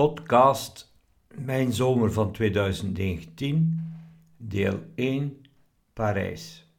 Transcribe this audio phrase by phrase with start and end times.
[0.00, 0.94] Podcast
[1.34, 3.80] Mijn zomer van 2019,
[4.36, 5.46] deel 1,
[5.92, 6.72] Parijs.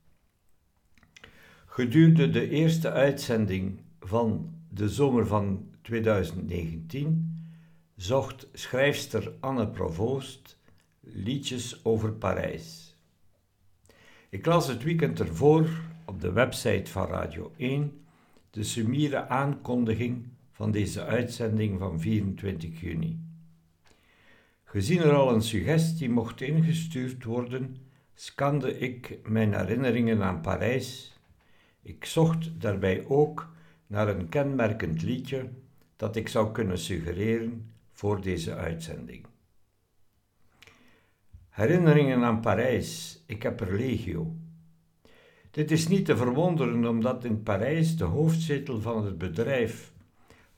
[1.66, 7.38] Gedurende de eerste uitzending van de zomer van 2019
[7.96, 10.58] zocht schrijfster Anne Provoost
[11.00, 12.98] liedjes over Parijs.
[14.30, 15.70] Ik las het weekend ervoor
[16.06, 18.06] op de website van Radio 1
[18.50, 20.26] de sumiere aankondiging
[20.62, 23.20] van deze uitzending van 24 juni.
[24.64, 27.78] Gezien er al een suggestie mocht ingestuurd worden,
[28.14, 31.20] scande ik mijn herinneringen aan Parijs.
[31.82, 33.54] Ik zocht daarbij ook
[33.88, 35.50] naar een kenmerkend liedje
[35.96, 39.26] dat ik zou kunnen suggereren voor deze uitzending.
[41.50, 44.36] Herinneringen aan Parijs, ik heb er legio.
[45.52, 49.92] Dit is niet te verwonderen omdat in Parijs de hoofdzetel van het bedrijf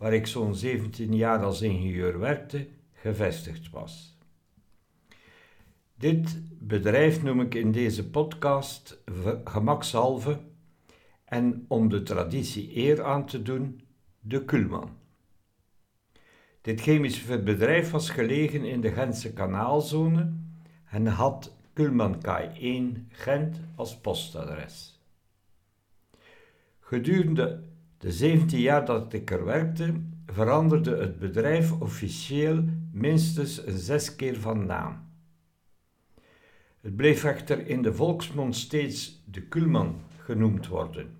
[0.03, 4.17] waar ik zo'n 17 jaar als ingenieur werkte, gevestigd was.
[5.95, 9.03] Dit bedrijf noem ik in deze podcast
[9.43, 10.39] gemakshalve
[11.25, 13.81] en om de traditie eer aan te doen,
[14.19, 14.89] de Kulman.
[16.61, 20.33] Dit chemische bedrijf was gelegen in de Gentse kanaalzone
[20.89, 25.01] en had Kulmankai 1 Gent als postadres.
[26.79, 27.71] Gedurende
[28.03, 29.93] de 17 jaar dat ik er werkte,
[30.25, 35.09] veranderde het bedrijf officieel minstens zes keer van naam.
[36.81, 41.17] Het bleef echter in de volksmond steeds de Kulman genoemd worden.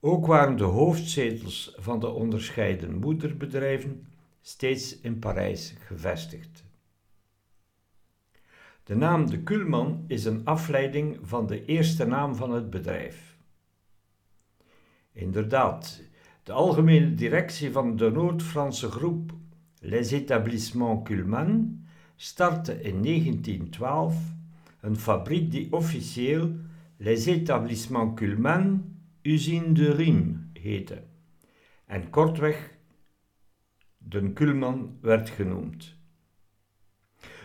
[0.00, 4.06] Ook waren de hoofdzetels van de onderscheiden moederbedrijven
[4.40, 6.64] steeds in Parijs gevestigd.
[8.84, 13.33] De naam de Kulman is een afleiding van de eerste naam van het bedrijf.
[15.14, 16.02] Inderdaad,
[16.42, 19.32] de algemene directie van de Noord-Franse groep
[19.80, 21.84] Les Établissements Kuhlmann
[22.16, 24.16] startte in 1912
[24.80, 26.50] een fabriek die officieel
[26.96, 31.02] Les Établissements Kuhlmann Usine de Riem heette
[31.86, 32.78] en kortweg
[33.98, 35.96] de Kuhlmann werd genoemd.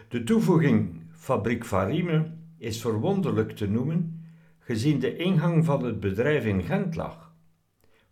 [0.08, 4.26] De toevoeging fabriek van is verwonderlijk te noemen,
[4.60, 7.29] gezien de ingang van het bedrijf in Gent lag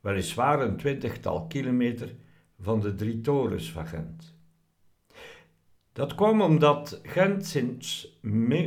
[0.08, 2.16] weliswaar een twintigtal kilometer
[2.60, 4.36] van de drie torens van Gent.
[5.94, 8.20] Dat kwam omdat Gent sinds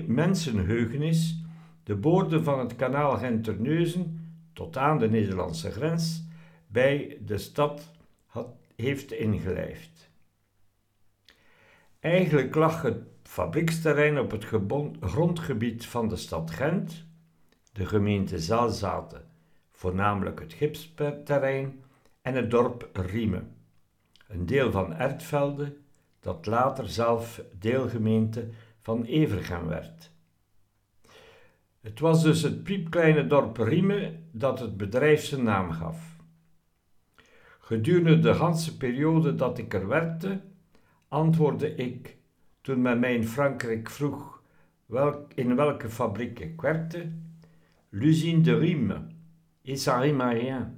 [0.06, 1.42] mensenheugenis
[1.82, 6.24] de boorden van het kanaal Genterneuzen tot aan de Nederlandse grens
[6.66, 7.90] bij de stad
[8.26, 10.10] had, heeft ingelijfd.
[12.00, 14.44] Eigenlijk lag het fabrieksterrein op het
[15.00, 17.04] grondgebied van de stad Gent,
[17.72, 19.29] de gemeente Zaalzaten
[19.80, 21.84] voornamelijk het gipsterrein
[22.22, 23.56] en het dorp Riemen,
[24.28, 25.76] een deel van Ertvelde
[26.20, 28.48] dat later zelf deelgemeente
[28.80, 30.10] van Evergem werd.
[31.80, 36.16] Het was dus het piepkleine dorp Riemen dat het bedrijf zijn naam gaf.
[37.58, 40.40] Gedurende de ganse periode dat ik er werkte,
[41.08, 42.16] antwoordde ik,
[42.60, 44.42] toen men mij in Frankrijk vroeg
[44.86, 47.12] welk, in welke fabriek ik werkte,
[47.88, 49.09] l'usine de Riemen
[49.64, 50.72] et à rien.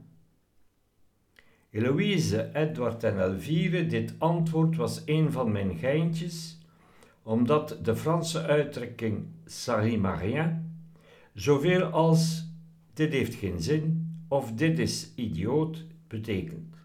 [1.73, 6.59] Eloïse, Edward en Elvire, dit antwoord was een van mijn geintjes,
[7.23, 10.71] omdat de Franse uitdrukking ça rime à rien
[11.35, 12.47] zoveel als
[12.95, 16.77] dit heeft geen zin of dit is idioot betekent.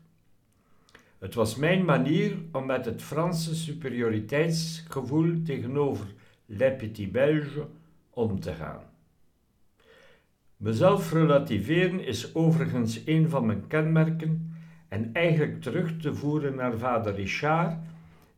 [1.18, 6.06] Het was mijn manier om met het Franse superioriteitsgevoel tegenover
[6.46, 7.66] les petits Belges
[8.10, 8.87] om te gaan.
[10.58, 14.54] Mezelf relativeren is overigens een van mijn kenmerken
[14.88, 17.78] en eigenlijk terug te voeren naar vader Richard,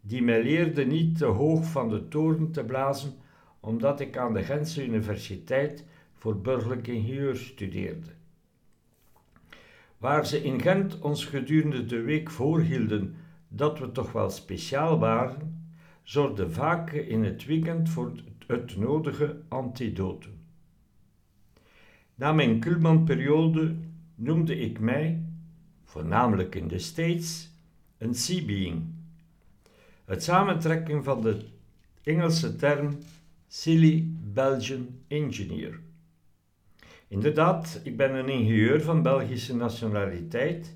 [0.02, 3.14] die mij leerde niet te hoog van de toren te blazen,
[3.60, 8.08] omdat ik aan de Gentse Universiteit voor burgerlijk ingenieur studeerde.
[9.98, 13.16] Waar ze in Gent ons gedurende de week voorhielden
[13.48, 15.72] dat we toch wel speciaal waren,
[16.04, 18.12] zorgde vaak in het weekend voor
[18.48, 20.39] het nodige antidotum.
[22.20, 23.76] Na mijn Kulman-periode
[24.16, 25.24] noemde ik mij,
[25.84, 27.50] voornamelijk in de States,
[27.98, 28.84] een sea being.
[30.06, 31.46] Het samentrekken van de
[32.04, 32.98] Engelse term
[33.48, 35.80] Silly Belgian Engineer.
[37.08, 40.76] Inderdaad, ik ben een ingenieur van Belgische nationaliteit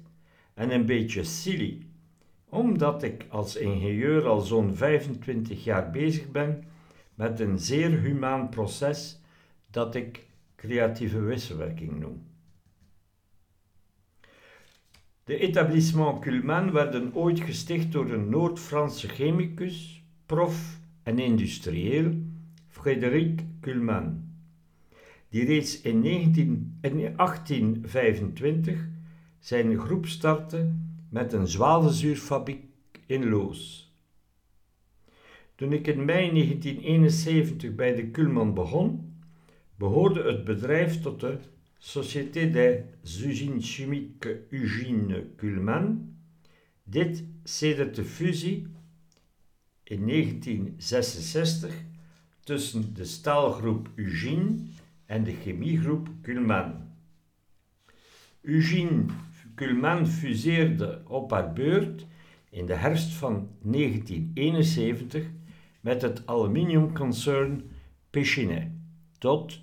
[0.53, 1.85] en een beetje silly,
[2.49, 6.63] omdat ik als ingenieur al zo'n 25 jaar bezig ben
[7.15, 9.21] met een zeer humaan proces
[9.71, 10.31] dat ik
[10.63, 12.21] creatieve wisselwerking noem.
[15.23, 22.13] De etablissements Kuhlmann werden ooit gesticht door een Noord-Franse chemicus, prof en industrieel,
[22.67, 24.35] Frédéric Kuhlmann,
[25.29, 28.87] die reeds in, 19, in 1825
[29.39, 30.73] zijn groep startte
[31.09, 32.65] met een zwavelzuurfabriek
[33.05, 33.91] in Loos.
[35.55, 39.12] Toen ik in mei 1971 bij de Kuhlmann begon,
[39.83, 41.37] behoorde het bedrijf tot de
[41.77, 46.15] Société des Usines Chimiques Eugène Kuhlmann,
[46.83, 48.67] dit sedert de fusie
[49.83, 51.73] in 1966
[52.43, 54.55] tussen de staalgroep Eugène
[55.05, 56.95] en de chemiegroep Kuhlmann.
[58.41, 59.05] Eugène
[59.55, 62.05] Kuhlmann fuseerde op haar beurt
[62.49, 65.25] in de herfst van 1971
[65.81, 67.63] met het aluminiumconcern
[68.09, 68.71] Péchinet
[69.17, 69.62] tot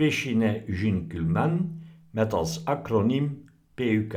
[0.00, 3.44] Péchinet Eugène Kuhlmann met als acroniem
[3.74, 4.14] PUK.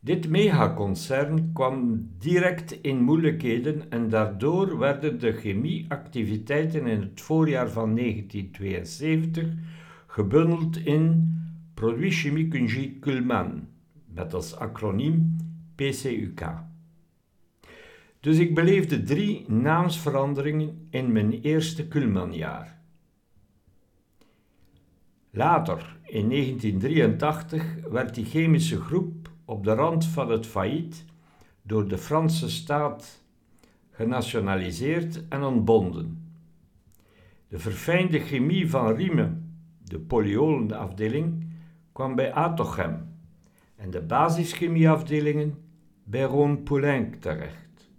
[0.00, 7.94] Dit megaconcern kwam direct in moeilijkheden en daardoor werden de chemieactiviteiten in het voorjaar van
[7.94, 9.48] 1972
[10.06, 11.34] gebundeld in
[11.74, 13.68] Produits Chimiques Ungie Kuhlmann
[14.14, 15.36] met als acroniem
[15.74, 16.54] PCUK.
[18.20, 22.81] Dus ik beleefde drie naamsveranderingen in mijn eerste Kuhlmannjaar.
[25.34, 31.04] Later, in 1983, werd die chemische groep op de rand van het failliet
[31.62, 33.22] door de Franse staat
[33.90, 36.32] genationaliseerd en ontbonden.
[37.48, 41.46] De verfijnde chemie van Riemen, de polyolenafdeling,
[41.92, 43.16] kwam bij Atochem
[43.76, 45.58] en de basischemieafdelingen
[46.04, 47.90] bij Ron Poulenc terecht.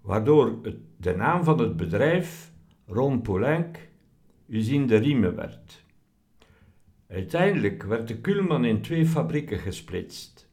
[0.00, 2.52] Waardoor het, de naam van het bedrijf,
[2.86, 3.89] Ron Poulenc,
[4.50, 5.84] Usine de Riemen werd.
[7.08, 10.48] Uiteindelijk werd de Kuhlmann in twee fabrieken gesplitst.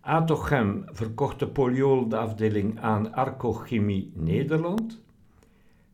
[0.00, 5.02] Atochem verkocht de polyoolafdeling aan Arcochemie Nederland.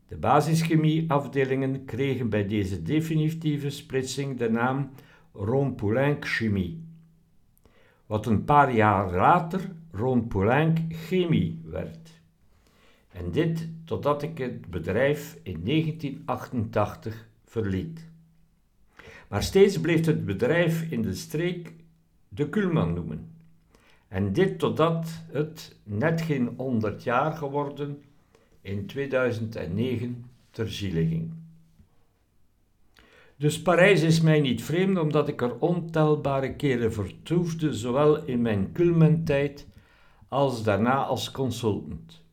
[0.08, 4.90] De basischemieafdelingen kregen bij deze definitieve splitsing de naam
[5.32, 6.84] Ron Poulenc Chemie,
[8.06, 12.13] wat een paar jaar later Ron Poulenc Chemie werd.
[13.14, 18.08] En dit totdat ik het bedrijf in 1988 verliet.
[19.28, 21.72] Maar steeds bleef het bedrijf in de streek
[22.28, 23.30] de Kuhlmann noemen.
[24.08, 28.02] En dit totdat het net geen 100 jaar geworden
[28.60, 31.32] in 2009 ter ziele ging.
[33.36, 38.72] Dus Parijs is mij niet vreemd, omdat ik er ontelbare keren vertoefde, zowel in mijn
[38.72, 39.66] Kuhlmann-tijd
[40.28, 42.23] als daarna als consultant.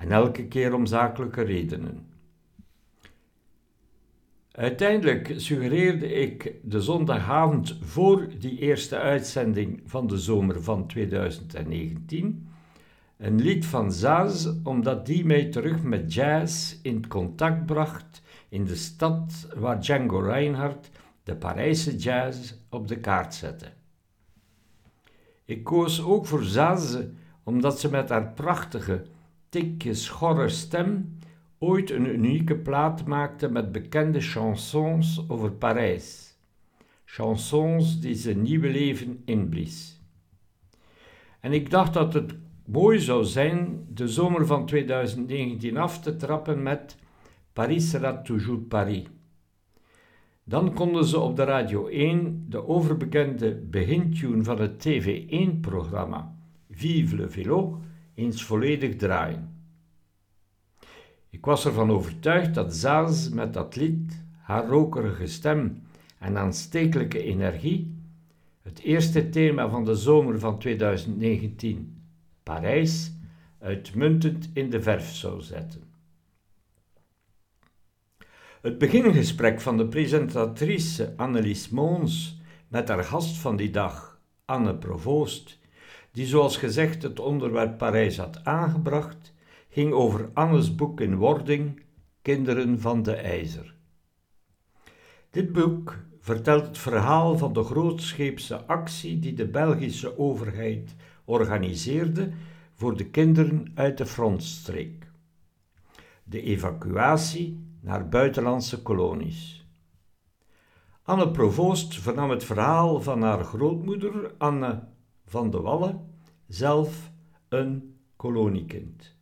[0.00, 2.06] En elke keer om zakelijke redenen.
[4.52, 12.48] Uiteindelijk suggereerde ik de zondagavond voor die eerste uitzending van de zomer van 2019
[13.16, 18.76] een lied van Zaz, omdat die mij terug met jazz in contact bracht in de
[18.76, 20.90] stad waar Django Reinhardt
[21.22, 23.66] de Parijse jazz op de kaart zette.
[25.44, 26.96] Ik koos ook voor Zaz
[27.42, 29.02] omdat ze met haar prachtige,
[29.50, 31.18] tikje schorre stem
[31.58, 36.36] ooit een unieke plaat maakte met bekende chansons over Parijs.
[37.04, 40.00] Chansons die ze nieuwe leven inblies.
[41.40, 42.34] En ik dacht dat het
[42.66, 46.96] mooi zou zijn de zomer van 2019 af te trappen met
[47.52, 49.02] Paris sera toujours Paris.
[50.44, 56.34] Dan konden ze op de Radio 1 de overbekende begintune van het TV1-programma
[56.70, 57.80] Vive le Vélo
[58.20, 59.58] eens volledig draaien.
[61.30, 65.82] Ik was ervan overtuigd dat Zaaz met dat lied, haar rokerige stem
[66.18, 67.98] en aanstekelijke energie
[68.62, 72.02] het eerste thema van de zomer van 2019,
[72.42, 73.12] Parijs,
[73.58, 75.82] uitmuntend in de verf zou zetten.
[78.60, 85.58] Het begingesprek van de presentatrice Annelies Moons met haar gast van die dag, Anne Provoost,
[86.12, 89.34] die zoals gezegd het onderwerp Parijs had aangebracht,
[89.68, 91.82] ging over Annes boek in wording,
[92.22, 93.74] Kinderen van de IJzer.
[95.30, 102.30] Dit boek vertelt het verhaal van de grootscheepse actie die de Belgische overheid organiseerde
[102.74, 105.10] voor de kinderen uit de frontstreek.
[106.24, 109.66] De evacuatie naar buitenlandse kolonies.
[111.02, 114.82] Anne Provoost vernam het verhaal van haar grootmoeder Anne
[115.30, 116.00] van de Wallen,
[116.46, 117.10] zelf
[117.48, 119.16] een koloniekind,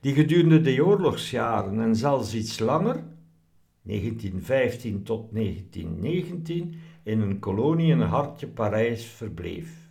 [0.00, 3.04] die gedurende de oorlogsjaren en zelfs iets langer,
[3.82, 9.88] 1915 tot 1919, in een kolonie in hartje Parijs verbleef.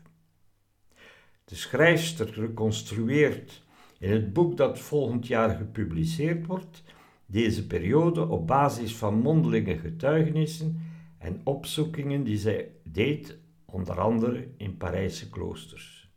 [1.46, 3.64] De schrijfster reconstrueert
[4.00, 6.84] in het boek dat volgend jaar gepubliceerd wordt
[7.26, 10.82] deze periode op basis van mondelinge getuigenissen
[11.18, 13.39] en opzoekingen die zij deed,
[13.72, 16.12] onder andere in Parijse kloosters.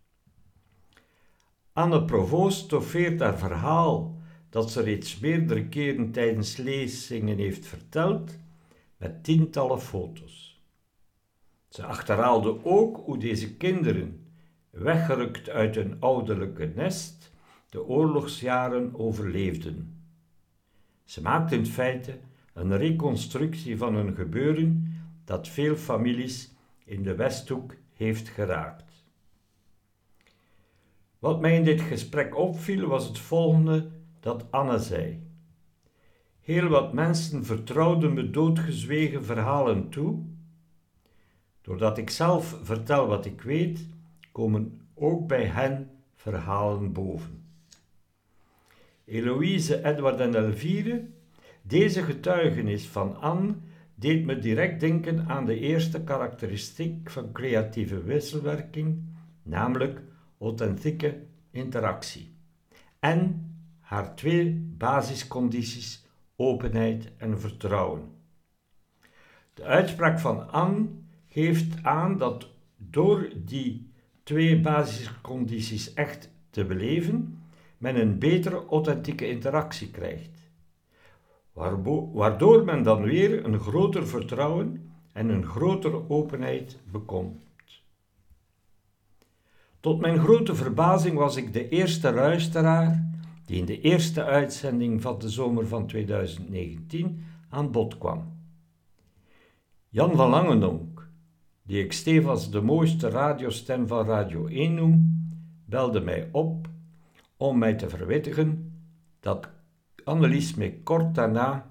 [1.72, 8.38] Anne Provoost stoffeert haar verhaal dat ze reeds meerdere keren tijdens lezingen heeft verteld
[8.96, 10.62] met tientallen foto's.
[11.68, 14.26] Ze achterhaalde ook hoe deze kinderen,
[14.70, 17.32] weggerukt uit hun ouderlijke nest,
[17.68, 20.04] de oorlogsjaren overleefden.
[21.04, 22.18] Ze maakte in feite
[22.52, 24.94] een reconstructie van een gebeuren
[25.24, 26.51] dat veel families
[26.84, 29.04] in de Westhoek heeft geraakt.
[31.18, 35.22] Wat mij in dit gesprek opviel was het volgende dat Anne zei.
[36.40, 40.22] Heel wat mensen vertrouwden me doodgezwegen verhalen toe.
[41.60, 43.86] Doordat ik zelf vertel wat ik weet,
[44.32, 47.44] komen ook bij hen verhalen boven.
[49.04, 51.06] Eloïse, Edward en Elvire,
[51.62, 53.54] deze getuigenis van Anne
[54.02, 59.02] deed me direct denken aan de eerste karakteristiek van creatieve wisselwerking,
[59.42, 60.02] namelijk
[60.38, 62.36] authentieke interactie.
[62.98, 66.06] En haar twee basiscondities,
[66.36, 68.10] openheid en vertrouwen.
[69.54, 70.88] De uitspraak van Anne
[71.26, 73.92] geeft aan dat door die
[74.22, 77.42] twee basiscondities echt te beleven,
[77.78, 80.41] men een betere authentieke interactie krijgt,
[81.52, 87.40] waardoor men dan weer een groter vertrouwen en een grotere openheid bekomt.
[89.80, 93.10] Tot mijn grote verbazing was ik de eerste luisteraar
[93.46, 98.40] die in de eerste uitzending van de zomer van 2019 aan bod kwam.
[99.88, 101.08] Jan van Langendonk,
[101.62, 105.22] die ik stevast de mooiste radiostem van Radio 1 noem,
[105.64, 106.68] belde mij op
[107.36, 108.72] om mij te verwittigen
[109.20, 109.48] dat
[110.04, 111.66] Annelies mij kort daarna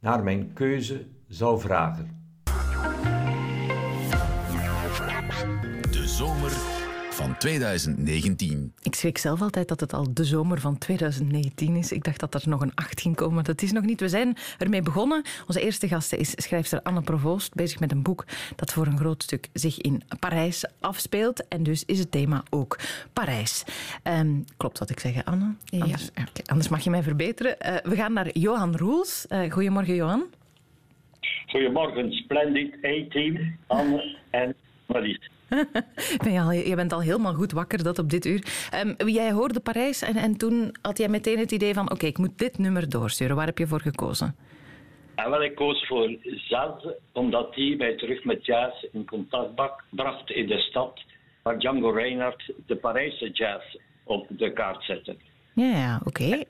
[0.00, 2.22] naar mijn keuze zou vragen.
[7.44, 8.72] 2019.
[8.82, 11.92] Ik schrik zelf altijd dat het al de zomer van 2019 is.
[11.92, 14.00] Ik dacht dat er nog een 8 ging komen, maar dat is nog niet.
[14.00, 15.22] We zijn ermee begonnen.
[15.46, 18.24] Onze eerste gasten is schrijfster Anne Provoost, bezig met een boek
[18.56, 21.48] dat voor een groot stuk zich in Parijs afspeelt.
[21.48, 22.78] En dus is het thema ook
[23.12, 23.64] Parijs.
[24.04, 25.54] Um, klopt wat ik zeg, Anne?
[25.64, 25.80] Ja.
[25.80, 26.10] Anders,
[26.44, 27.56] anders mag je mij verbeteren.
[27.66, 29.26] Uh, we gaan naar Johan Roels.
[29.28, 30.24] Uh, goedemorgen, Johan.
[31.46, 34.54] Goedemorgen, Splendid A-team, Anne en
[34.86, 35.32] Maries.
[36.24, 38.68] ben je, al, je, bent al helemaal goed wakker, dat op dit uur.
[38.98, 41.90] Um, jij hoorde Parijs en, en toen had jij meteen het idee van...
[41.90, 43.36] oké, ik moet dit nummer doorsturen.
[43.36, 44.36] Waar heb je voor gekozen?
[45.14, 46.10] En wel, ik koos voor
[46.48, 49.54] jazz, omdat die mij terug met jazz in contact
[49.90, 51.00] bracht in de stad...
[51.42, 55.16] waar Django Reinhardt de Parijse jazz op de kaart zette.
[55.54, 56.24] Ja, ja oké.
[56.24, 56.46] Ik,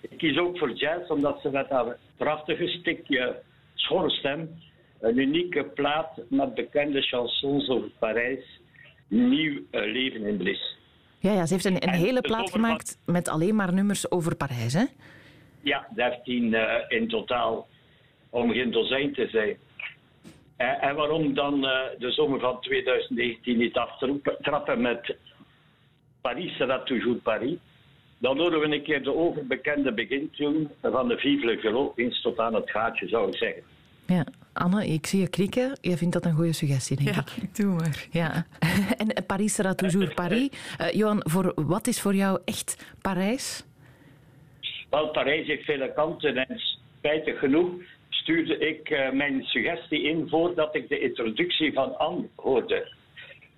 [0.00, 3.42] ik kies ook voor jazz, omdat ze met haar prachtige stikje
[3.74, 4.48] schorre stem
[5.00, 8.60] een unieke plaat met bekende chansons over Parijs.
[9.08, 10.76] Nieuw eh, leven in Blis.
[11.18, 14.72] Ja, ja, ze heeft een, een hele plaat gemaakt met alleen maar nummers over Parijs,
[14.72, 14.84] hè?
[15.62, 17.68] Ja, 13 uh, eh, in totaal,
[18.30, 19.56] om geen dozijn te zijn.
[20.56, 25.16] En waarom dan uh, de zomer van 2019 niet aftrappen met
[26.20, 27.56] Paris sera toujours Paris?
[28.18, 32.38] Dan horen we een keer de overbekende begintune van de Vive le Velo, eens tot
[32.38, 33.62] aan het gaatje zou ik zeggen.
[34.06, 35.78] Ja, Anne, ik zie je krikken.
[35.80, 37.54] Je vindt dat een goede suggestie, denk ja, ik.
[37.56, 38.06] doe maar.
[38.10, 38.46] Ja.
[38.98, 40.48] En Paris sera toujours Paris.
[40.80, 43.64] Uh, Johan, voor, wat is voor jou echt Parijs?
[44.90, 46.60] Wel, Parijs heeft vele kanten en
[46.98, 47.70] spijtig genoeg
[48.08, 52.92] stuurde ik uh, mijn suggestie in voordat ik de introductie van Anne hoorde.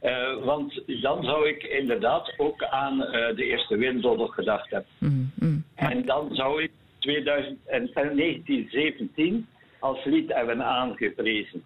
[0.03, 2.99] Uh, want dan zou ik inderdaad ook aan
[3.37, 4.91] de Eerste Wereldoorlog gedacht hebben.
[4.99, 5.65] Mm, mm.
[5.75, 9.47] En dan zou ik 2000, en, 1917
[9.83, 11.63] als lied hebben aangeprezen.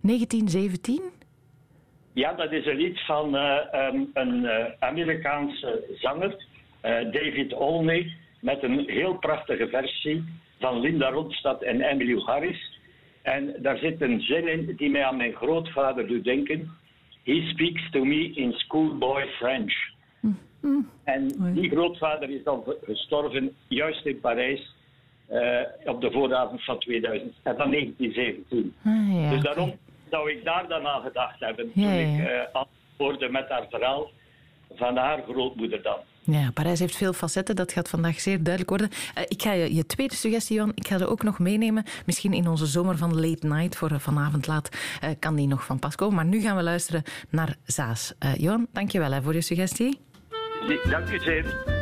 [0.00, 1.00] 1917?
[2.12, 8.12] Ja, dat is een lied van uh, um, een uh, Amerikaanse zanger, uh, David Olney,
[8.40, 10.24] met een heel prachtige versie
[10.58, 12.78] van Linda Ronstadt en Emily Harris.
[13.22, 16.70] En daar zit een zin in die mij aan mijn grootvader doet denken.
[17.24, 19.74] He speaks to me in schoolboy French.
[20.20, 20.88] Mm, mm.
[21.04, 24.74] En die grootvader is dan gestorven, juist in Parijs,
[25.30, 28.74] uh, op de vooravond van, 2000, uh, van 1917.
[28.84, 29.78] Ah, ja, dus daarom okay.
[30.10, 32.00] zou ik daar dan aan gedacht hebben toen ja, ja.
[32.00, 34.10] ik uh, antwoordde met haar verhaal.
[34.74, 35.98] van haar grootmoeder dan.
[36.24, 38.88] Ja, Parijs heeft veel facetten, dat gaat vandaag zeer duidelijk worden.
[39.18, 41.84] Uh, ik ga je, je tweede suggestie, Johan, ik ga er ook nog meenemen.
[42.06, 44.68] Misschien in onze zomer van Late Night voor vanavond laat
[45.04, 46.14] uh, kan die nog van pas komen.
[46.14, 48.14] Maar nu gaan we luisteren naar Zaas.
[48.24, 50.00] Uh, Johan, dankjewel hè, voor je suggestie.
[50.90, 51.79] Dank u zeer.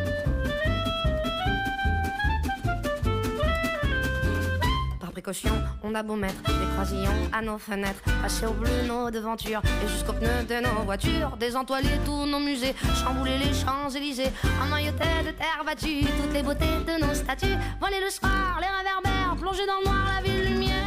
[5.83, 9.89] On a beau mettre des croisillons à nos fenêtres, passer au bleu nos devantures et
[9.89, 14.31] jusqu'aux pneus de nos voitures, désentoiler tous nos musées, chambouler les Champs-Élysées,
[14.63, 19.37] emmailloter de terre battue toutes les beautés de nos statues, voler le soir, les réverbères,
[19.37, 20.87] plonger dans le noir la ville lumière.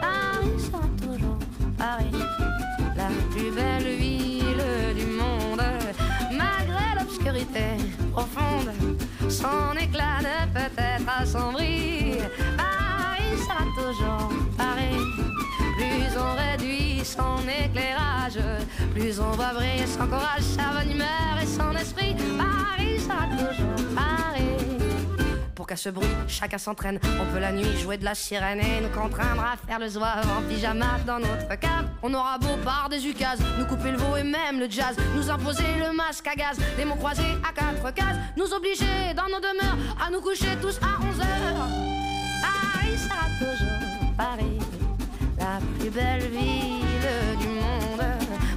[0.00, 1.38] Paris sera toujours
[1.76, 2.12] Paris,
[2.96, 5.62] la plus belle ville du monde,
[6.30, 7.64] malgré l'obscurité
[8.12, 8.70] profonde,
[9.28, 12.18] son éclat ne peut être assombri
[15.76, 18.38] Plus on réduit son éclairage,
[18.92, 22.16] plus on va briller son courage, sa bonne humeur et son esprit.
[22.36, 24.56] Paris sera toujours pareil.
[25.54, 26.98] Pour qu'à ce bruit, chacun s'entraîne.
[27.20, 30.26] On peut la nuit jouer de la sirène et nous contraindre à faire le zouave
[30.36, 31.86] en pyjama dans notre cave.
[32.02, 35.30] On aura beau par des ukases, nous couper le veau et même le jazz, nous
[35.30, 39.40] imposer le masque à gaz, des mots croisés à quatre cases, nous obliger dans nos
[39.40, 41.93] demeures à nous coucher tous à 11 heures.
[42.74, 44.58] Paris sera toujours Paris,
[45.38, 48.04] la plus belle ville du monde.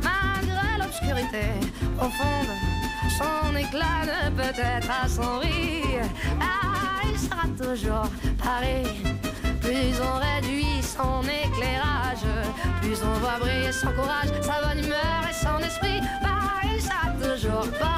[0.03, 1.45] Malgré l'obscurité
[1.97, 2.51] profonde,
[3.17, 5.83] son éclat ne peut être assombri.
[6.39, 8.09] Paris sera toujours
[8.43, 8.87] Paris.
[9.61, 12.25] Plus on réduit son éclairage,
[12.81, 16.01] plus on voit briller son courage, sa bonne humeur et son esprit.
[16.21, 17.97] Paris sera toujours Paris.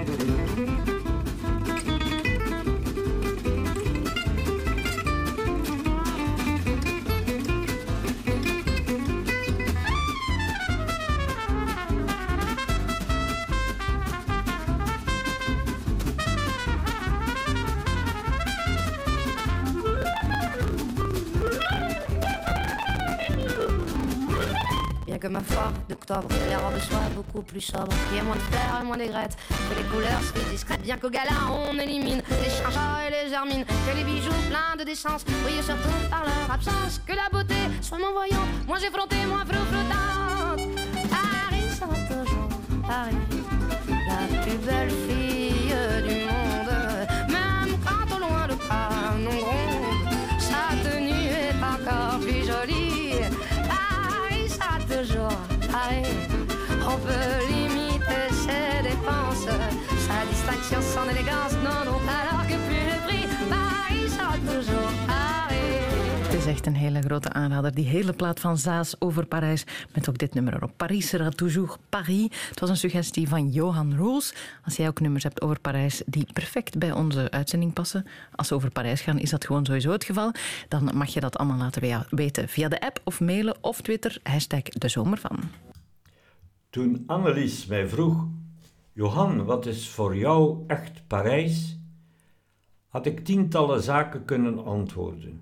[25.21, 26.27] que ma foi d'octobre.
[26.49, 27.93] Les robes soient beaucoup plus sobres.
[28.07, 29.37] Qu'il y ait moins de fleurs et moins d'aigrettes.
[29.49, 30.81] Que les couleurs soient discrètes.
[30.81, 33.65] Bien qu'au gala, on élimine les chargeurs et les hermines.
[33.65, 36.99] Que les bijoux pleins de décence brillent surtout par leur absence.
[37.05, 40.59] Que la beauté soit moins voyante, moins effrontée, moins flottante.
[41.15, 42.49] Paris sera toujours
[42.87, 43.15] Paris.
[44.07, 45.40] La plus belle fille
[60.73, 66.23] élégance, non, non, alors que plus le prix, Paris sera toujours Paris.
[66.23, 67.75] Het is echt een hele grote aanrader.
[67.75, 69.63] Die hele plaat van Zaas over Parijs.
[69.93, 70.71] Met ook dit nummer erop.
[70.77, 72.27] Paris sera toujours Paris.
[72.49, 74.33] Het was een suggestie van Johan Roos.
[74.65, 78.05] Als jij ook nummers hebt over Parijs die perfect bij onze uitzending passen.
[78.35, 80.31] Als ze over Parijs gaan, is dat gewoon sowieso het geval.
[80.67, 84.17] Dan mag je dat allemaal laten weten via de app of mailen of Twitter.
[84.23, 85.39] Hashtag de zomer van.
[86.69, 88.25] Toen Annelies mij vroeg:
[88.93, 91.79] Johan, wat is voor jou echt Parijs?
[92.87, 95.41] had ik tientallen zaken kunnen antwoorden.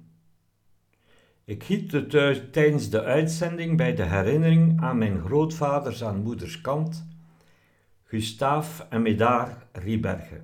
[1.45, 7.07] Ik hield het tijdens de uitzending bij de herinnering aan mijn grootvaders aan moeders kant,
[8.03, 10.41] Gustave en Médard Rieberge.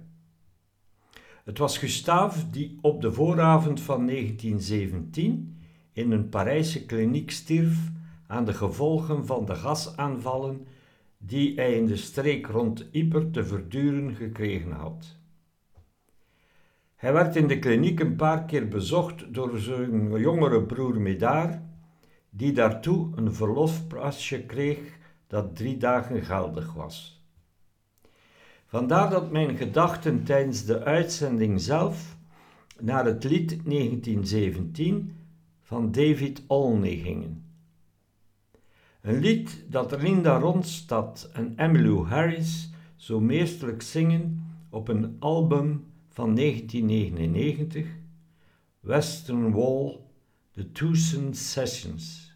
[1.43, 5.57] Het was Gustave die op de vooravond van 1917
[5.93, 7.91] in een Parijse kliniek stierf
[8.27, 10.67] aan de gevolgen van de gasaanvallen
[11.25, 15.17] die hij in de streek rond Yper te verduren gekregen had.
[16.95, 21.59] Hij werd in de kliniek een paar keer bezocht door zijn jongere broer Medard,
[22.29, 24.79] die daartoe een verlofpasje kreeg
[25.27, 27.23] dat drie dagen geldig was.
[28.65, 32.17] Vandaar dat mijn gedachten tijdens de uitzending zelf
[32.79, 35.15] naar het lied 1917
[35.61, 37.44] van David Olney gingen.
[39.05, 46.35] Een lied dat Linda Ronstadt en Emmylou Harris zo meesterlijk zingen op een album van
[46.35, 47.87] 1999,
[48.79, 49.99] Western Wall,
[50.51, 52.33] The Tucson Sessions.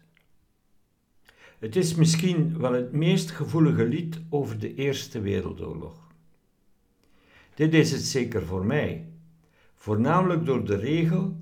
[1.58, 6.08] Het is misschien wel het meest gevoelige lied over de Eerste Wereldoorlog.
[7.54, 9.08] Dit is het zeker voor mij,
[9.74, 11.36] voornamelijk door de regel,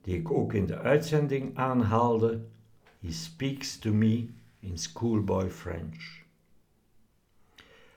[0.00, 2.40] die ik ook in de uitzending aanhaalde,
[3.00, 4.28] He speaks to me
[4.66, 6.24] in Schoolboy French.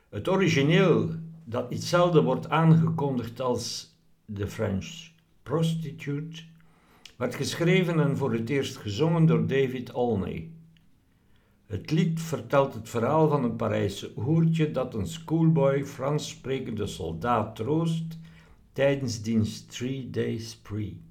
[0.09, 1.09] Het origineel,
[1.43, 3.95] dat niet zelden wordt aangekondigd als
[4.33, 5.09] The French
[5.43, 6.41] Prostitute,
[7.15, 10.49] werd geschreven en voor het eerst gezongen door David Olney.
[11.65, 17.55] Het lied vertelt het verhaal van een Parijse hoertje dat een schoolboy Frans sprekende soldaat
[17.55, 18.17] troost
[18.73, 21.01] tijdens diens three days spree.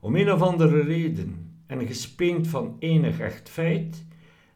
[0.00, 4.04] Om een of andere reden en gespeend van enig echt feit,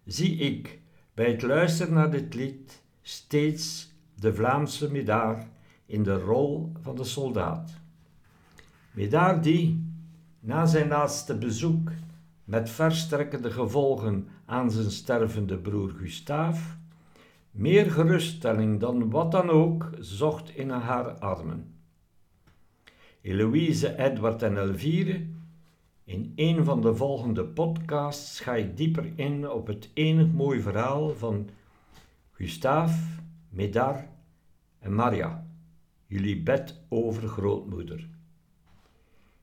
[0.07, 0.79] zie ik
[1.15, 5.49] bij het luisteren naar dit lied steeds de Vlaamse Medaar
[5.87, 7.71] in de rol van de soldaat.
[8.91, 9.85] Medaar die,
[10.41, 11.91] na zijn laatste bezoek,
[12.45, 16.77] met verstrekkende gevolgen aan zijn stervende broer Gustaaf,
[17.51, 21.75] meer geruststelling dan wat dan ook zocht in haar armen.
[23.21, 25.27] Eloïse, Edward en Elvire,
[26.07, 31.15] in een van de volgende podcasts ga ik dieper in op het enig mooi verhaal
[31.15, 31.49] van
[32.33, 34.09] Gustaaf, Medar
[34.79, 35.47] en Maria,
[36.07, 38.09] jullie bed over grootmoeder.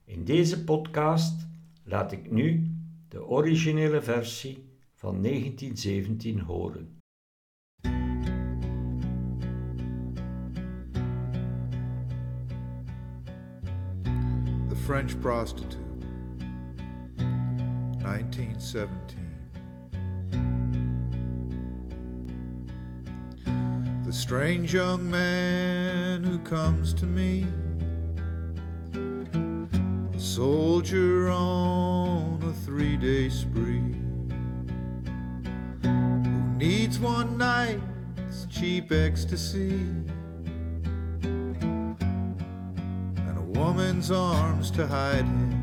[0.06, 1.48] In deze podcast
[1.84, 2.76] laat ik nu
[3.08, 6.98] de originele versie van 1917 horen.
[14.68, 15.83] The French Prostitute,
[18.04, 19.24] 1917.
[24.06, 27.48] The strange young man who comes to me,
[30.14, 33.96] a soldier on a three day spree,
[35.82, 39.80] who needs one night's cheap ecstasy.
[41.24, 45.63] and a woman's arms to hide him.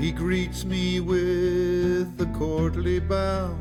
[0.00, 3.54] He greets me with a courtly bow.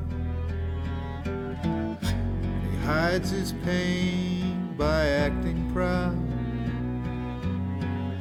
[1.22, 6.16] He hides his pain by acting proud.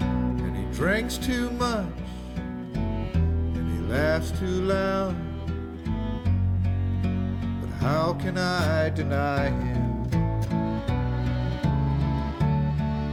[0.01, 1.87] And he drinks too much.
[2.75, 5.15] And he laughs too loud.
[7.61, 10.11] But how can I deny him?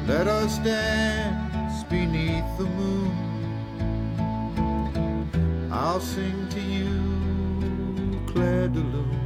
[0.08, 3.25] Let us dance beneath the moon.
[5.86, 9.22] I'll sing to you, Claire de Lune.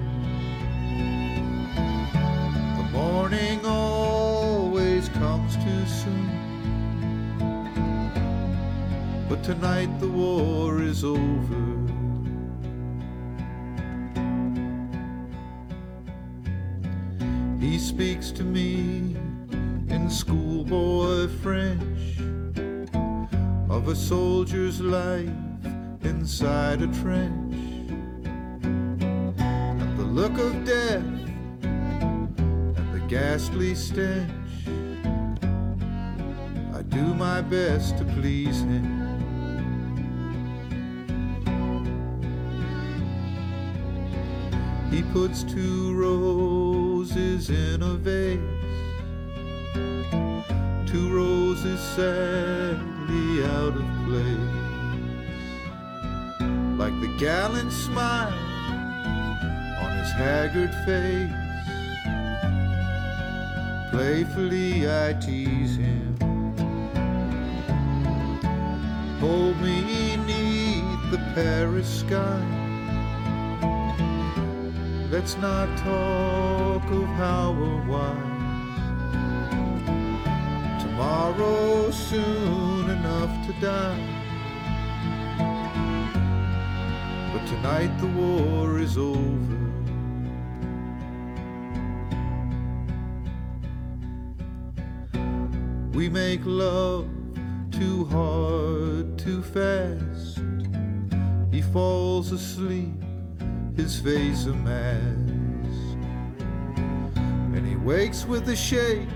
[2.75, 6.29] The morning always comes too soon.
[9.29, 11.61] But tonight the war is over.
[17.61, 19.15] He speaks to me
[19.87, 22.19] in schoolboy French
[23.69, 25.38] of a soldier's life
[26.29, 27.55] inside a trench
[29.81, 31.03] At the look of death
[31.63, 34.29] and the ghastly stench.
[36.71, 38.85] I do my best to please him.
[44.91, 48.39] He puts two roses in a vase
[50.85, 54.68] two roses sadly out of place.
[56.79, 58.31] Like the gallant smile
[59.83, 61.29] on his haggard face.
[63.91, 66.15] Playfully I tease him.
[69.19, 72.41] Hold me neath the Paris sky.
[75.11, 78.15] Let's not talk of how or why.
[80.79, 84.18] Tomorrow soon enough to die.
[87.49, 89.57] Tonight the war is over.
[95.93, 97.09] We make love
[97.71, 100.41] too hard, too fast.
[101.51, 103.01] He falls asleep,
[103.75, 105.33] his face a mask.
[107.55, 109.09] And he wakes with the shakes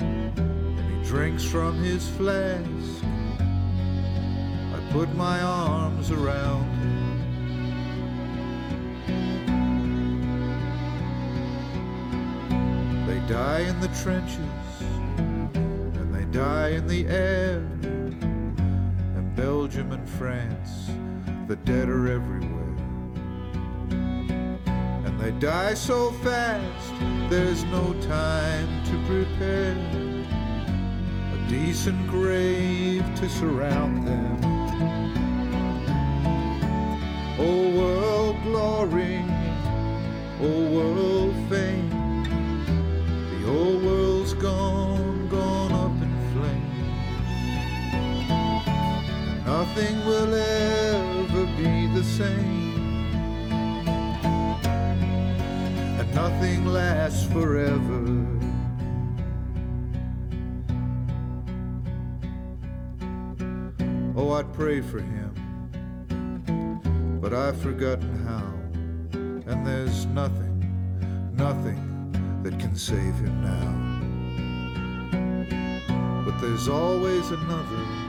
[0.00, 3.04] and he drinks from his flask.
[3.40, 7.03] I put my arms around him.
[13.28, 14.38] Die in the trenches,
[14.80, 17.56] and they die in the air.
[19.16, 20.90] And Belgium and France,
[21.48, 22.76] the dead are everywhere.
[25.06, 26.92] And they die so fast,
[27.30, 29.76] there's no time to prepare
[31.32, 34.38] a decent grave to surround them.
[37.38, 39.24] Oh, world glory,
[40.42, 41.33] oh, world
[49.74, 53.08] nothing will ever be the same.
[55.98, 58.04] And nothing lasts forever.
[64.16, 65.34] Oh, I'd pray for him,
[67.20, 68.54] but I've forgotten how.
[69.50, 71.80] And there's nothing, nothing
[72.44, 73.82] that can save him now.
[76.24, 78.04] But there's always another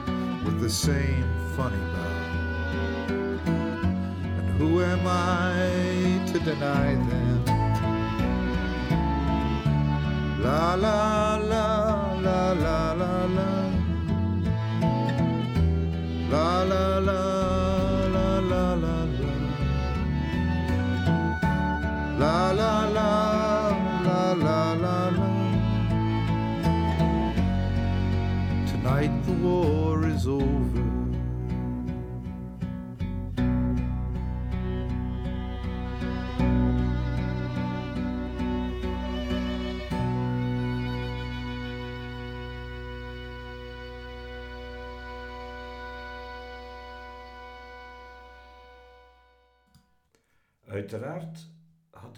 [0.46, 2.36] with the same funny bow.
[4.38, 7.46] And who am I to deny them?
[10.44, 13.50] La la la la la la la.
[16.30, 17.45] La la la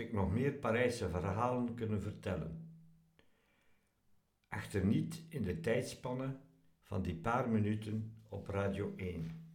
[0.07, 2.69] ik nog meer Parijse verhalen kunnen vertellen.
[4.49, 6.35] Echter niet in de tijdspanne
[6.81, 9.45] van die paar minuten op Radio 1.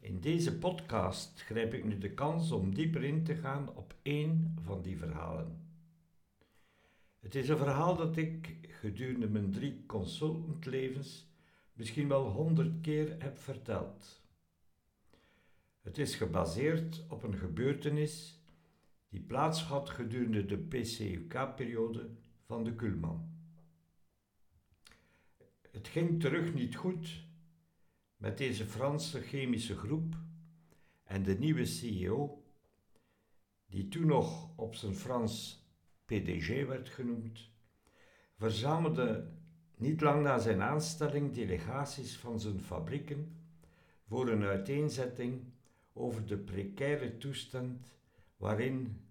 [0.00, 4.56] In deze podcast grijp ik nu de kans om dieper in te gaan op één
[4.62, 5.58] van die verhalen.
[7.20, 11.26] Het is een verhaal dat ik gedurende mijn drie consultantlevens
[11.72, 14.22] misschien wel honderd keer heb verteld.
[15.80, 18.43] Het is gebaseerd op een gebeurtenis
[19.14, 22.10] die plaats had gedurende de PCUK-periode
[22.46, 23.28] van de Kulman.
[25.70, 27.26] Het ging terug niet goed
[28.16, 30.14] met deze Franse chemische groep
[31.04, 32.42] en de nieuwe CEO,
[33.66, 35.64] die toen nog op zijn Frans
[36.04, 37.50] PDG werd genoemd,
[38.36, 39.32] verzamelde
[39.76, 43.36] niet lang na zijn aanstelling delegaties van zijn fabrieken
[44.06, 45.44] voor een uiteenzetting
[45.92, 47.86] over de precaire toestand
[48.36, 49.02] waarin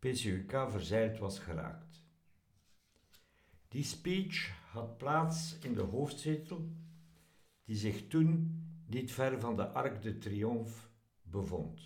[0.00, 2.02] PCUK verzeild was geraakt.
[3.68, 6.72] Die speech had plaats in de hoofdzetel,
[7.64, 10.86] die zich toen niet ver van de Arc de Triomphe
[11.22, 11.80] bevond.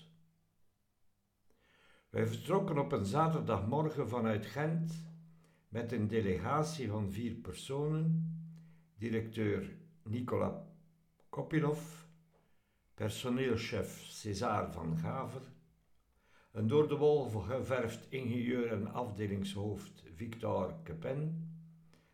[2.11, 4.93] Wij vertrokken op een zaterdagmorgen vanuit Gent
[5.69, 8.39] met een delegatie van vier personen,
[8.97, 10.67] directeur Nicola
[11.29, 11.81] Kopilov,
[12.95, 15.54] personeelschef César van Gaver,
[16.55, 21.49] een door de wol geverfd ingenieur en afdelingshoofd Victor Kepen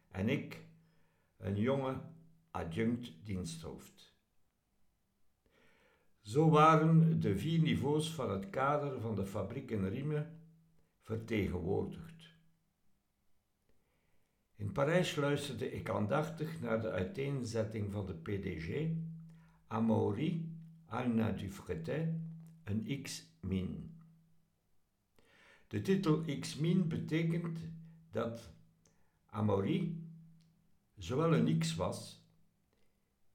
[0.09, 0.64] en ik,
[1.37, 2.00] een jonge
[2.50, 4.14] adjunct diensthoofd.
[6.20, 10.40] Zo waren de vier niveaus van het kader van de fabriek in Riemen
[11.00, 12.35] vertegenwoordigd.
[14.57, 18.88] In Parijs luisterde ik aandachtig naar de uiteenzetting van de PDG,
[19.66, 20.48] Amaury
[20.87, 22.09] Anna Dufretet,
[22.64, 23.89] een X-min.
[25.71, 27.59] De titel X-min betekent
[28.11, 28.53] dat
[29.27, 29.97] Amaury
[30.97, 32.25] zowel een X was,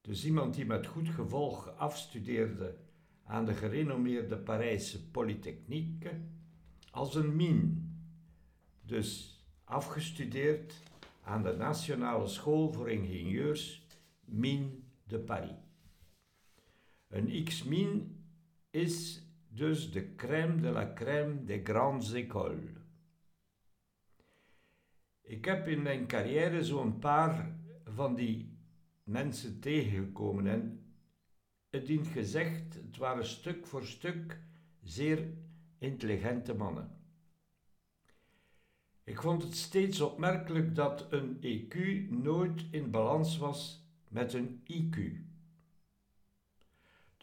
[0.01, 2.77] dus iemand die met goed gevolg afstudeerde
[3.23, 6.21] aan de gerenommeerde Parijse Polytechnique,
[6.91, 7.89] als een min,
[8.81, 10.73] dus afgestudeerd
[11.23, 13.85] aan de Nationale School voor Ingenieurs,
[14.25, 14.69] Mine
[15.03, 15.57] de Paris.
[17.07, 18.23] Een X-min
[18.69, 19.24] is
[19.55, 22.69] dus de crème de la crème des grandes écoles.
[25.21, 28.57] Ik heb in mijn carrière zo'n paar van die
[29.03, 30.85] mensen tegengekomen en
[31.69, 34.39] het dient gezegd, het waren stuk voor stuk
[34.83, 35.27] zeer
[35.77, 36.97] intelligente mannen.
[39.03, 41.75] Ik vond het steeds opmerkelijk dat een EQ
[42.09, 45.24] nooit in balans was met een IQ.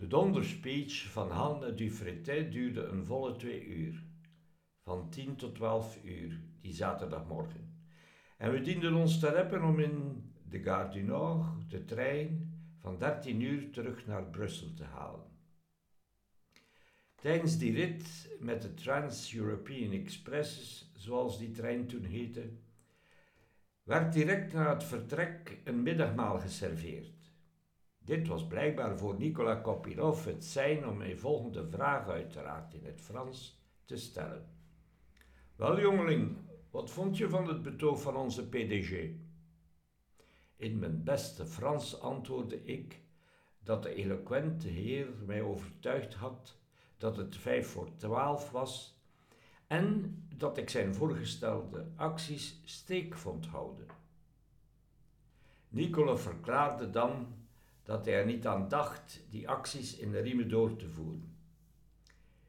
[0.03, 4.03] De donderspeech van Hanne Dufretet duurde een volle twee uur,
[4.81, 7.85] van 10 tot 12 uur, die zaterdagmorgen.
[8.37, 12.99] En we dienden ons te reppen om in de Gare du Nord de trein van
[12.99, 15.31] 13 uur terug naar Brussel te halen.
[17.15, 22.51] Tijdens die rit met de Trans-European Express, zoals die trein toen heette,
[23.83, 27.22] werd direct na het vertrek een middagmaal geserveerd.
[28.05, 33.01] Dit was blijkbaar voor Nicola Kopilov het zijn om mijn volgende vraag uiteraard in het
[33.01, 34.47] Frans te stellen.
[35.57, 36.37] Wel jongeling,
[36.71, 39.11] wat vond je van het betoog van onze PDG?
[40.57, 43.01] In mijn beste Frans antwoordde ik
[43.59, 46.57] dat de eloquente heer mij overtuigd had
[46.97, 49.01] dat het vijf voor twaalf was
[49.67, 53.87] en dat ik zijn voorgestelde acties steek vond houden.
[55.69, 57.27] Nicola verklaarde dan
[57.93, 61.37] dat hij er niet aan dacht die acties in de riemen door te voeren.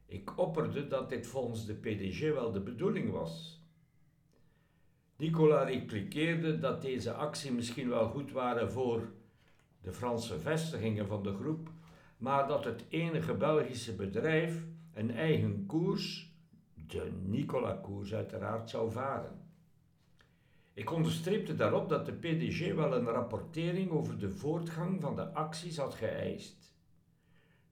[0.06, 3.62] Ik opperde dat dit volgens de PDG wel de bedoeling was.
[5.16, 9.12] Nicola repliqueerde dat deze actie misschien wel goed waren voor
[9.80, 11.70] de Franse vestigingen van de groep,
[12.16, 16.32] maar dat het enige Belgische bedrijf een eigen koers,
[16.74, 19.43] de Nicola-koers uiteraard, zou varen.
[20.74, 25.76] Ik onderstreepte daarop dat de PDG wel een rapportering over de voortgang van de acties
[25.76, 26.74] had geëist.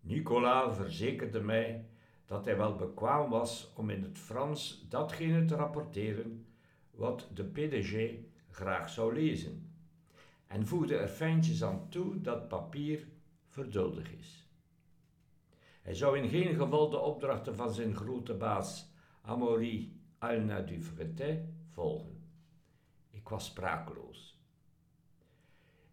[0.00, 1.86] Nicola verzekerde mij
[2.26, 6.46] dat hij wel bekwaam was om in het Frans datgene te rapporteren
[6.90, 8.14] wat de PDG
[8.50, 9.72] graag zou lezen,
[10.46, 13.08] en voegde er fijntjes aan toe dat papier
[13.46, 14.46] verduldig is.
[15.80, 20.82] Hij zou in geen geval de opdrachten van zijn grote baas Amaury Alna du
[21.70, 22.11] volgen.
[23.32, 24.38] Was sprakeloos.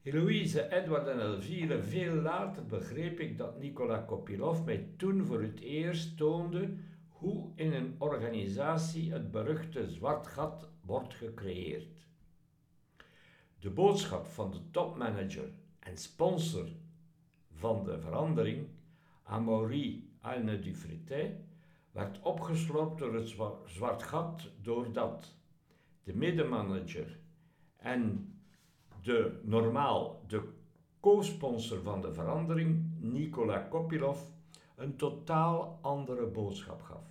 [0.04, 5.60] Eloïse, Edward en Elvire, veel later begreep ik dat Nicola Kopilov mij toen voor het
[5.60, 6.78] eerst toonde
[7.10, 12.08] hoe in een organisatie het beruchte zwart gat wordt gecreëerd.
[13.60, 16.68] De boodschap van de topmanager en sponsor
[17.52, 18.68] van de verandering,
[19.24, 21.32] Amaury Alne Dufretet,
[21.92, 25.38] werd opgesloopt door het zwart gat doordat
[26.04, 27.20] de middenmanager
[27.80, 28.34] en
[29.02, 30.50] de normaal de
[31.00, 34.22] co-sponsor van de verandering, Nikola Kopilov,
[34.76, 37.04] een totaal andere boodschap gaf.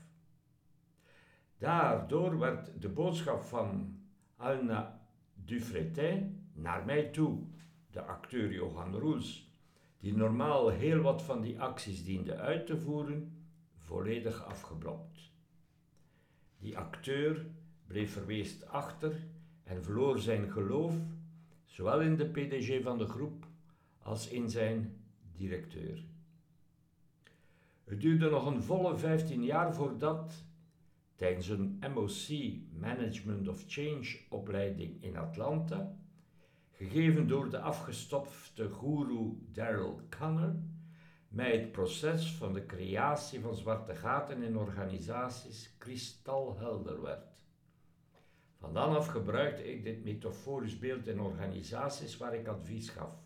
[1.59, 3.99] Daardoor werd de boodschap van
[4.37, 5.01] Alna
[5.35, 7.39] Dufretin naar mij toe,
[7.91, 9.53] de acteur Johan Roels,
[9.99, 15.31] die normaal heel wat van die acties diende uit te voeren, volledig afgeblokt.
[16.59, 17.47] Die acteur
[17.87, 19.27] bleef verweest achter
[19.69, 20.95] en verloor zijn geloof,
[21.65, 23.47] zowel in de PDG van de groep
[24.03, 25.03] als in zijn
[25.37, 26.05] directeur.
[27.85, 30.45] Het duurde nog een volle 15 jaar voordat,
[31.17, 32.29] tijdens een MOC
[32.81, 35.97] Management of Change opleiding in Atlanta,
[36.71, 40.57] gegeven door de afgestopte guru Daryl Conner,
[41.29, 47.38] mij het proces van de creatie van zwarte gaten in organisaties kristalhelder werd.
[48.59, 53.23] Van dan af gebruikte ik dit metaforisch beeld in organisaties waar ik advies gaf.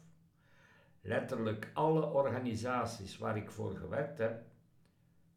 [1.00, 4.44] Letterlijk alle organisaties waar ik voor gewerkt heb,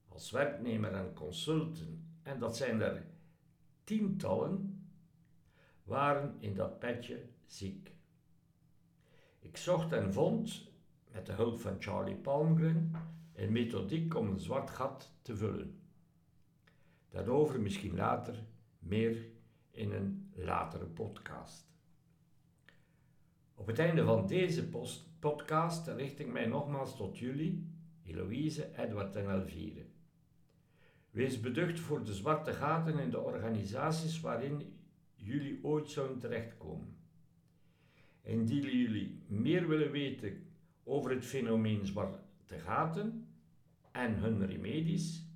[0.07, 1.87] als werknemer en consultant,
[2.23, 3.05] en dat zijn er
[3.83, 4.87] tientallen,
[5.83, 7.91] waren in dat petje ziek.
[9.39, 10.71] Ik zocht en vond,
[11.11, 12.91] met de hulp van Charlie Palmgren,
[13.33, 15.79] een methodiek om een zwart gat te vullen.
[17.09, 18.43] Daarover misschien later
[18.79, 19.33] meer
[19.75, 21.73] in een latere podcast.
[23.55, 24.69] Op het einde van deze
[25.19, 27.67] podcast richt ik mij nogmaals tot jullie,
[28.03, 29.85] Eloïse, Edward en Elvire.
[31.11, 34.73] Wees beducht voor de zwarte gaten in de organisaties waarin
[35.15, 36.97] jullie ooit zouden terechtkomen.
[38.21, 40.47] Indien jullie meer willen weten
[40.83, 43.27] over het fenomeen zwarte gaten
[43.91, 45.29] en hun remedies,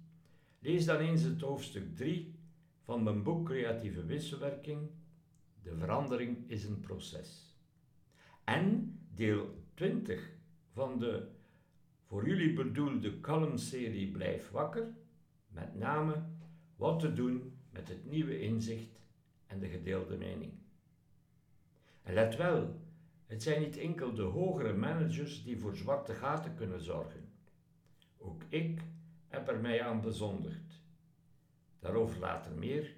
[0.59, 2.38] lees dan eens het hoofdstuk 3
[2.89, 4.89] van mijn boek Creatieve Wisselwerking,
[5.61, 7.57] De verandering is een proces.
[8.43, 10.29] En deel 20
[10.71, 11.27] van de
[12.03, 14.93] voor jullie bedoelde columnserie Blijf wakker,
[15.47, 16.23] met name
[16.75, 19.01] wat te doen met het nieuwe inzicht
[19.45, 20.53] en de gedeelde mening.
[22.03, 22.81] En let wel,
[23.25, 27.29] het zijn niet enkel de hogere managers die voor zwarte gaten kunnen zorgen.
[28.17, 28.81] Ook ik
[29.27, 30.78] heb er mij aan bezondigd.
[31.79, 32.95] Daarover later meer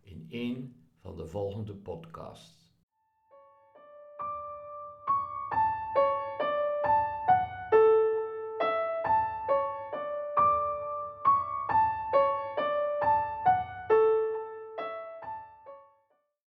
[0.00, 2.63] in een van de volgende podcasts.